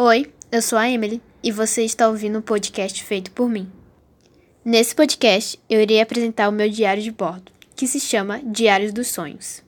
[0.00, 3.68] Oi, eu sou a Emily e você está ouvindo um podcast feito por mim.
[4.64, 9.08] Nesse podcast, eu irei apresentar o meu diário de bordo, que se chama Diários dos
[9.08, 9.60] Sonhos.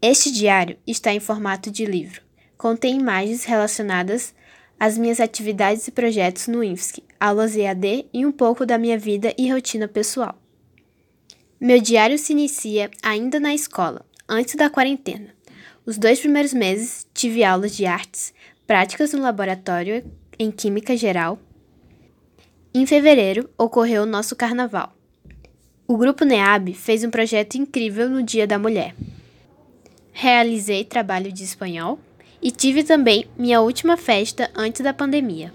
[0.00, 2.22] Este diário está em formato de livro.
[2.56, 4.34] Contém imagens relacionadas
[4.80, 9.34] às minhas atividades e projetos no INFSC, aulas EAD e um pouco da minha vida
[9.36, 10.40] e rotina pessoal.
[11.60, 15.36] Meu diário se inicia ainda na escola, antes da quarentena.
[15.84, 18.32] Os dois primeiros meses tive aulas de artes,
[18.68, 20.04] práticas no laboratório
[20.38, 21.38] em Química Geral.
[22.74, 24.92] Em fevereiro ocorreu o nosso carnaval.
[25.86, 28.94] O grupo NEAB fez um projeto incrível no Dia da Mulher.
[30.12, 31.98] Realizei trabalho de espanhol
[32.42, 35.50] e tive também minha última festa antes da pandemia.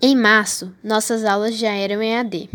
[0.00, 2.48] Em março, nossas aulas já eram EAD.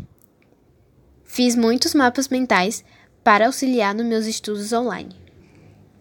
[1.25, 2.85] Fiz muitos mapas mentais
[3.21, 5.24] para auxiliar nos meus estudos online.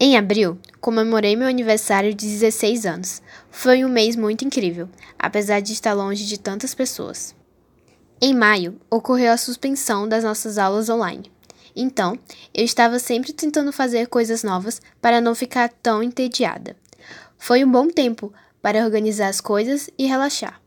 [0.07, 3.23] Em abril, comemorei meu aniversário de 16 anos.
[3.51, 4.87] Foi um mês muito incrível,
[5.19, 7.35] apesar de estar longe de tantas pessoas.
[8.21, 11.33] Em maio, ocorreu a suspensão das nossas aulas online.
[11.75, 12.19] Então,
[12.53, 16.77] eu estava sempre tentando fazer coisas novas para não ficar tão entediada.
[17.39, 20.61] Foi um bom tempo para organizar as coisas e relaxar.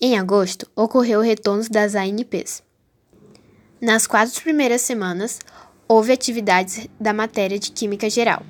[0.00, 2.62] Em agosto, ocorreu o retorno das ANPs.
[3.82, 5.40] Nas quatro primeiras semanas,
[5.88, 8.42] houve atividades da matéria de Química Geral.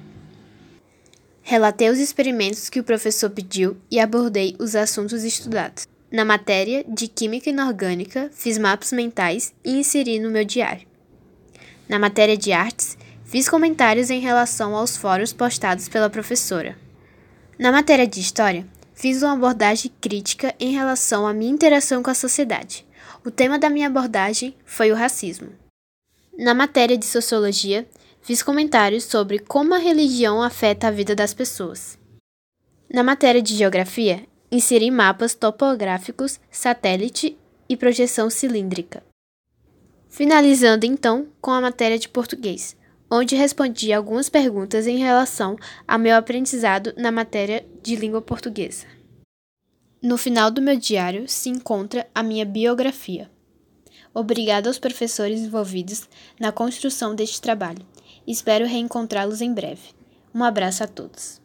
[1.42, 5.86] Relatei os experimentos que o professor pediu e abordei os assuntos estudados.
[6.10, 10.86] Na matéria de Química Inorgânica, fiz mapas mentais e inseri no meu diário.
[11.88, 16.78] Na matéria de Artes, fiz comentários em relação aos fóruns postados pela professora.
[17.58, 22.14] Na matéria de História, fiz uma abordagem crítica em relação à minha interação com a
[22.14, 22.86] sociedade.
[23.24, 25.64] O tema da minha abordagem foi o racismo.
[26.36, 27.86] Na matéria de sociologia,
[28.20, 31.96] fiz comentários sobre como a religião afeta a vida das pessoas.
[32.92, 39.02] Na matéria de geografia, inseri mapas topográficos, satélite e projeção cilíndrica.
[40.08, 42.77] Finalizando então com a matéria de português,
[43.08, 45.56] onde respondi algumas perguntas em relação
[45.86, 48.86] ao meu aprendizado na matéria de língua portuguesa.
[50.02, 53.30] No final do meu diário se encontra a minha biografia.
[54.14, 56.08] Obrigado aos professores envolvidos
[56.39, 57.85] na construção deste trabalho.
[58.25, 59.89] Espero reencontrá-los em breve.
[60.33, 61.43] Um abraço a todos.